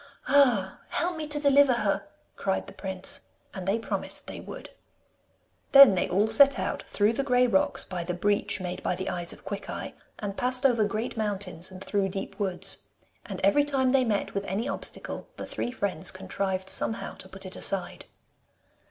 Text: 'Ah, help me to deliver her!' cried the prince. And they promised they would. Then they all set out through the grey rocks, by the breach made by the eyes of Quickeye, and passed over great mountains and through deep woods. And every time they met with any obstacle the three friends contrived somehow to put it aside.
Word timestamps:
'Ah, 0.27 0.79
help 0.89 1.15
me 1.15 1.27
to 1.27 1.39
deliver 1.39 1.73
her!' 1.73 2.07
cried 2.35 2.65
the 2.65 2.73
prince. 2.73 3.21
And 3.53 3.67
they 3.67 3.77
promised 3.77 4.25
they 4.25 4.39
would. 4.39 4.71
Then 5.73 5.93
they 5.93 6.09
all 6.09 6.25
set 6.25 6.57
out 6.57 6.81
through 6.81 7.13
the 7.13 7.21
grey 7.23 7.45
rocks, 7.45 7.85
by 7.85 8.03
the 8.03 8.15
breach 8.15 8.59
made 8.59 8.81
by 8.81 8.95
the 8.95 9.11
eyes 9.11 9.31
of 9.31 9.45
Quickeye, 9.45 9.91
and 10.17 10.35
passed 10.35 10.65
over 10.65 10.85
great 10.85 11.17
mountains 11.17 11.69
and 11.69 11.83
through 11.83 12.09
deep 12.09 12.39
woods. 12.39 12.87
And 13.27 13.39
every 13.43 13.63
time 13.63 13.91
they 13.91 14.03
met 14.03 14.33
with 14.33 14.45
any 14.45 14.67
obstacle 14.67 15.27
the 15.37 15.45
three 15.45 15.69
friends 15.69 16.09
contrived 16.09 16.67
somehow 16.67 17.13
to 17.17 17.29
put 17.29 17.45
it 17.45 17.55
aside. 17.55 18.05